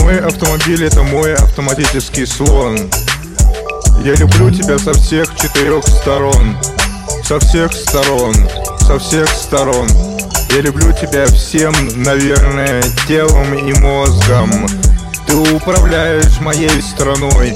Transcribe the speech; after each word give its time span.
Мой 0.00 0.18
автомобиль 0.20 0.84
это 0.84 1.02
мой 1.02 1.34
автоматический 1.34 2.24
слон. 2.24 2.78
Я 4.02 4.14
люблю 4.14 4.50
тебя 4.50 4.78
со 4.78 4.94
всех 4.94 5.28
четырех 5.36 5.86
сторон. 5.86 6.56
Со 7.22 7.38
всех 7.38 7.72
сторон, 7.74 8.34
со 8.80 8.98
всех 8.98 9.28
сторон. 9.28 9.86
Я 10.50 10.62
люблю 10.62 10.92
тебя 10.92 11.26
всем, 11.26 11.74
наверное, 11.96 12.82
телом 13.06 13.52
и 13.54 13.72
мозгом. 13.80 14.66
Ты 15.26 15.36
управляешь 15.36 16.40
моей 16.40 16.82
страной. 16.82 17.54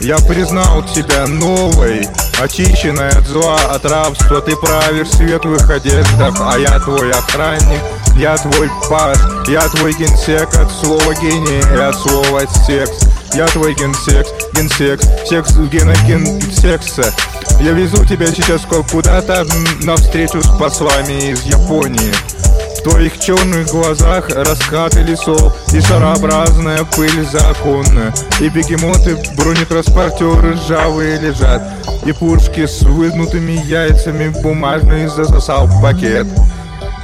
Я 0.00 0.18
признал 0.18 0.84
тебя 0.84 1.26
новой 1.26 2.06
Очищенная 2.38 3.10
от 3.10 3.26
зла, 3.26 3.56
от 3.70 3.84
рабства. 3.86 4.42
Ты 4.42 4.54
правишь 4.56 5.08
в 5.08 5.16
светлых 5.16 5.70
одеждах 5.70 6.36
А 6.38 6.58
я 6.58 6.78
твой 6.80 7.10
охранник 7.12 7.80
я 8.18 8.36
твой 8.36 8.70
паш, 8.88 9.18
я 9.46 9.68
твой 9.68 9.92
генсек 9.92 10.48
от 10.56 10.70
слова 10.70 11.14
гений 11.20 11.60
и 11.74 11.78
от 11.78 11.94
слова 11.96 12.42
секс. 12.66 13.06
Я 13.34 13.46
твой 13.48 13.74
генсек, 13.74 14.26
генсек, 14.54 15.00
секс, 15.28 15.54
геноген 15.56 16.40
секса. 16.50 17.12
Я 17.60 17.72
везу 17.72 18.04
тебя 18.06 18.26
сейчас 18.28 18.62
куда-то 18.90 19.46
навстречу 19.82 20.42
с 20.42 20.58
послами 20.58 21.30
из 21.30 21.42
Японии. 21.42 22.12
В 22.78 22.88
твоих 22.88 23.18
черных 23.18 23.66
глазах 23.66 24.28
раскаты 24.28 25.00
лесов 25.02 25.52
И 25.74 25.80
шарообразная 25.80 26.84
пыль 26.84 27.26
законная 27.26 28.14
И 28.38 28.48
бегемоты, 28.48 29.18
бронетранспортеры 29.36 30.52
ржавые 30.52 31.18
лежат. 31.18 31.62
И 32.06 32.12
пушки 32.12 32.66
с 32.66 32.82
выгнутыми 32.82 33.60
яйцами 33.66 34.28
бумажный 34.28 35.08
засосал 35.08 35.68
пакет 35.82 36.28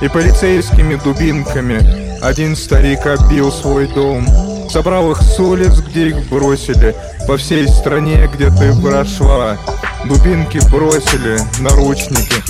и 0.03 0.09
полицейскими 0.09 0.97
дубинками. 0.97 2.21
Один 2.21 2.57
старик 2.57 3.07
оббил 3.07 3.53
свой 3.53 3.87
дом. 3.87 4.27
Собрал 4.69 5.13
их 5.13 5.23
с 5.23 5.39
улиц, 5.39 5.79
где 5.79 6.09
их 6.09 6.29
бросили. 6.29 6.95
По 7.27 7.37
всей 7.37 7.69
стране, 7.69 8.29
где 8.35 8.51
ты 8.51 8.75
прошла. 8.83 9.57
Дубинки 10.05 10.59
бросили, 10.71 11.39
наручники. 11.61 12.43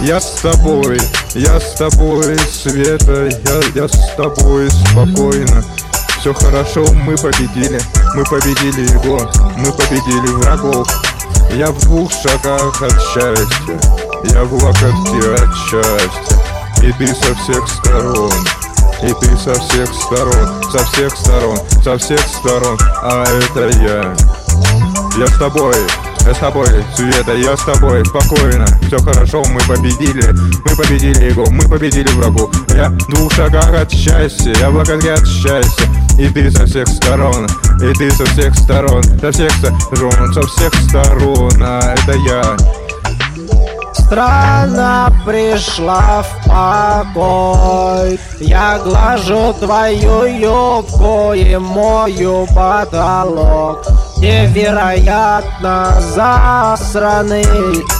Я 0.00 0.20
с 0.20 0.40
тобой, 0.40 1.00
я 1.34 1.58
с 1.58 1.74
тобой, 1.74 2.38
Света 2.38 3.28
Я, 3.44 3.82
я 3.82 3.88
с 3.88 4.14
тобой 4.16 4.70
спокойно. 4.70 5.64
Все 6.20 6.32
хорошо, 6.34 6.84
мы 6.92 7.16
победили, 7.16 7.80
мы 8.14 8.24
победили 8.24 8.92
его, 8.92 9.28
мы 9.56 9.72
победили 9.72 10.32
врагов. 10.34 10.88
Я 11.52 11.72
в 11.72 11.80
двух 11.80 12.12
шагах 12.12 12.80
от 12.80 12.92
счастья, 12.92 13.78
я 14.24 14.44
в 14.44 14.52
локотке 14.52 15.34
от 15.34 15.54
счастья 15.56 16.36
И 16.82 16.92
ты 16.92 17.06
со 17.08 17.34
всех 17.34 17.68
сторон. 17.68 18.32
И 19.02 19.12
ты 19.20 19.36
со 19.36 19.54
всех 19.54 19.88
сторон. 19.94 20.62
Со 20.72 20.84
всех 20.86 21.16
сторон, 21.16 21.58
со 21.82 21.98
всех 21.98 22.20
сторон. 22.20 22.78
А 23.02 23.24
это 23.24 23.68
я. 23.78 24.16
Я 25.18 25.26
с 25.26 25.38
тобой. 25.38 25.76
Я 26.26 26.34
с 26.34 26.38
тобой, 26.38 26.66
Света, 26.94 27.32
я 27.32 27.56
с 27.56 27.64
тобой, 27.64 28.04
спокойно. 28.04 28.66
Все 28.86 28.98
хорошо, 28.98 29.42
мы 29.48 29.60
победили. 29.60 30.22
Мы 30.64 30.76
победили 30.76 31.30
его, 31.30 31.46
мы 31.48 31.66
победили 31.68 32.08
врагу. 32.08 32.50
Я 32.74 32.90
в 32.90 33.08
двух 33.08 33.32
шагах 33.32 33.70
от 33.72 33.90
счастья. 33.90 34.52
Я 34.60 34.70
в 34.70 34.74
локотке 34.74 35.12
от 35.12 35.26
счастья. 35.26 35.86
И 36.18 36.28
ты 36.28 36.50
со 36.50 36.66
всех 36.66 36.86
сторон. 36.88 37.46
И 37.80 37.92
ты 37.94 38.10
со 38.10 38.26
всех 38.26 38.54
сторон. 38.56 39.02
Со 39.20 39.32
всех 39.32 39.50
сторон, 39.52 40.34
со 40.34 40.42
всех 40.42 40.74
сторон. 40.88 41.52
А 41.62 41.94
это 41.94 42.12
я 42.18 42.56
Страна 43.92 45.12
пришла 45.26 46.22
в 46.22 46.48
покой. 46.48 48.18
Я 48.40 48.78
глажу 48.78 49.52
твою 49.54 50.24
юбку 50.24 51.32
и 51.34 51.56
мою 51.56 52.46
потолок. 52.54 53.86
Невероятно 54.16 55.94
засранный 56.14 57.44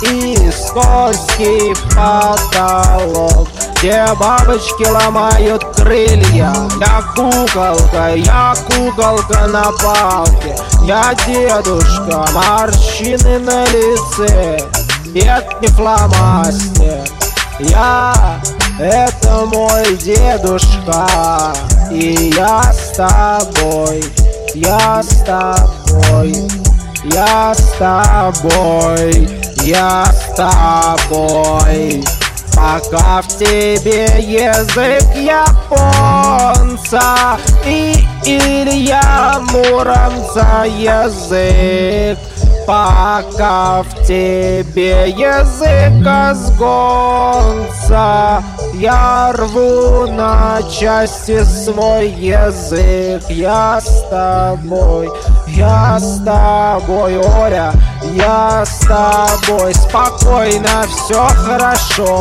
и 0.03 0.51
скользкий 0.51 1.75
потолок. 1.95 3.49
Где 3.77 4.07
бабочки 4.19 4.85
ломают 4.89 5.65
крылья? 5.77 6.53
Я 6.81 7.03
куколка, 7.15 8.15
я 8.17 8.55
куколка 8.67 9.47
на 9.47 9.71
палке. 9.83 10.57
Я 10.83 11.15
дедушка, 11.27 12.25
морщины 12.33 13.39
на 13.39 13.65
лице 13.67 14.59
это 15.21 15.57
не 15.61 15.69
фломастер. 15.69 17.05
Я— 17.61 18.15
это 18.79 19.45
мой 19.47 19.97
дедушка 19.97 21.53
И 21.91 22.33
я 22.37 22.63
с 22.73 22.97
тобой, 22.97 24.05
я 24.55 25.03
с 25.03 25.25
тобой 25.25 26.37
Я 27.13 27.53
с 27.53 27.73
тобой, 27.79 29.29
я 29.65 30.05
с 30.07 30.37
тобой. 30.37 32.05
Пока 32.55 33.23
в 33.23 33.29
тебе 33.39 34.07
язык 34.21 35.05
японца 35.17 36.19
И 37.65 38.05
Илья 38.25 39.41
Муромца 39.53 40.65
язык 40.65 42.19
Пока 42.69 43.83
в 43.83 44.07
тебе 44.07 45.09
язык 45.09 46.05
сгонца 46.37 48.43
Я 48.75 49.33
рву 49.33 50.07
на 50.13 50.61
части 50.71 51.43
свой 51.45 52.11
язык. 52.11 53.23
Я 53.31 53.81
с 53.81 54.07
тобой, 54.11 55.09
я 55.47 55.99
с 55.99 56.23
тобой, 56.23 57.17
Оля 57.17 57.73
Я 58.13 58.67
с 58.67 58.81
тобой, 58.81 59.75
спокойно, 59.75 60.85
все 60.89 61.27
хорошо. 61.27 62.21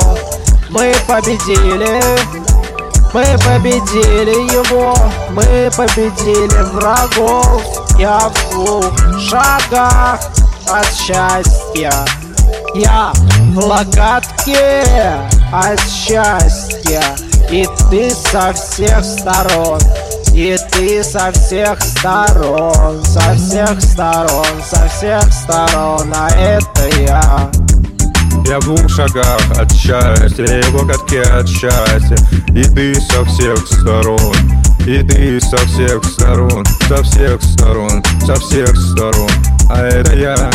Мы 0.69 0.94
победили 1.06 2.00
мы 3.13 3.24
победили 3.40 4.53
его, 4.53 4.94
мы 5.31 5.72
победили 5.75 6.62
врагов 6.74 7.87
Я 8.00 8.30
в 8.30 8.52
двух 8.52 9.19
шагах 9.19 10.19
от 10.69 10.94
счастья. 10.94 11.91
Я 12.75 13.12
в 13.53 13.58
локотке 13.58 14.84
от 15.52 15.80
счастья. 15.81 17.03
И 17.50 17.68
ты 17.90 18.12
со 18.12 18.53
всех 18.53 19.03
сторон 19.03 19.80
и 20.38 20.56
ты 20.72 21.03
со 21.03 21.31
всех 21.31 21.81
сторон, 21.81 23.03
со 23.03 23.34
всех 23.34 23.81
сторон, 23.81 24.46
со 24.63 24.88
всех 24.88 25.24
сторон, 25.34 26.13
а 26.16 26.30
это 26.30 26.88
я. 27.00 27.50
Я 28.46 28.59
в 28.59 28.66
двух 28.66 28.88
шагах 28.88 29.41
от 29.57 29.72
счастья, 29.72 30.46
я 30.46 30.62
в 30.69 30.75
локотке 30.75 31.22
от 31.22 31.50
счастья. 31.50 32.18
И 32.50 32.63
ты 32.63 32.94
со 33.02 33.25
всех 33.25 33.66
сторон, 33.66 34.36
и 34.88 35.03
ты 35.03 35.42
со 35.42 35.58
всех 35.68 36.02
сторон, 36.06 36.64
со 36.88 37.03
всех 37.03 37.44
сторон, 37.44 38.02
со 38.25 38.36
всех 38.36 38.74
сторон. 38.78 39.30
А 39.70 39.81
это 39.81 40.16
я. 40.16 40.50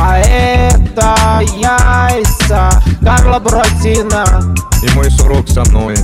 А 0.00 0.18
это 0.20 1.42
яйца 1.54 2.82
Карла 3.02 3.38
Буратино. 3.38 4.24
И 4.82 4.90
мой 4.94 5.10
сурок 5.10 5.46
со 5.50 5.62
мной. 5.70 5.96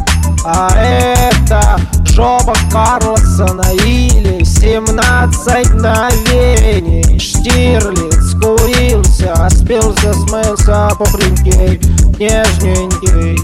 А 0.44 0.68
это 0.76 1.80
жопа 2.04 2.54
Карлсона 2.70 3.72
Или 3.84 4.42
17 4.42 5.74
мгновений 5.74 7.18
Штирлиц 7.18 8.32
курился 8.40 9.48
Спился, 9.50 10.14
смылся 10.14 10.90
пухленький 10.96 11.78
Нежненький 12.18 13.38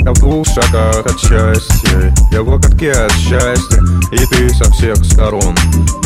я 0.00 0.12
в 0.12 0.18
двух 0.18 0.46
шагах 0.46 1.06
от 1.06 1.20
счастья 1.20 2.14
Я 2.32 2.42
в 2.42 2.48
локотке 2.48 2.92
от 2.92 3.12
счастья. 3.12 3.82
И 4.12 4.26
ты 4.26 4.48
со 4.50 4.70
всех 4.72 4.96
сторон 5.04 5.54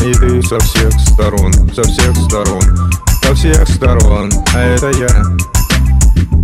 И 0.03 0.13
ты 0.13 0.41
со 0.43 0.59
всех 0.59 0.91
сторон 0.99 1.53
Со 1.73 1.83
всех 1.83 2.15
сторон 2.27 2.61
со 3.25 3.33
всех 3.33 3.67
сторон, 3.67 4.29
а 4.53 4.59
это 4.59 4.91
я. 4.91 5.07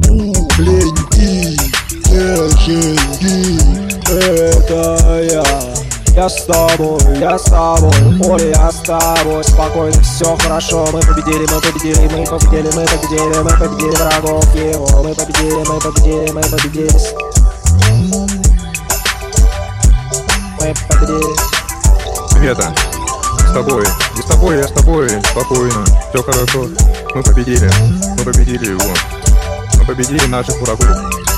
Неженький, 0.09 1.59
это 4.09 5.21
я. 5.31 5.43
Я 6.15 6.27
с 6.27 6.43
тобой, 6.45 6.99
я 7.19 7.37
с 7.37 7.43
тобой, 7.43 7.91
Оля, 8.27 8.49
я 8.49 8.71
с 8.71 8.81
тобой. 8.81 9.43
Спокойно, 9.43 10.01
все 10.01 10.35
хорошо, 10.37 10.87
мы 10.91 11.01
победили, 11.01 11.45
мы 11.53 11.61
победили, 11.61 12.09
мы 12.17 12.25
победили, 12.25 12.69
мы 12.75 12.85
победили, 12.87 13.43
мы 13.43 13.51
победили 13.51 13.95
врагов 13.95 14.55
его. 14.55 15.03
Мы 15.03 15.13
победили, 15.13 15.63
мы 15.69 15.79
победили 15.79 16.31
Мы 16.31 16.41
победили 16.41 17.30
Света, 22.31 22.73
с 23.47 23.53
тобой. 23.53 23.85
И 24.17 24.21
с 24.21 24.25
тобой, 24.25 24.57
я 24.57 24.67
с 24.67 24.71
тобой. 24.71 25.09
Спокойно. 25.09 25.85
Все 26.09 26.23
хорошо. 26.23 26.67
Мы 27.13 27.21
победили. 27.23 27.69
Мы 28.17 28.23
победили 28.23 28.71
его. 28.71 28.93
Мы 29.77 29.85
победили 29.85 30.25
наших 30.25 30.59
врагов. 30.61 31.30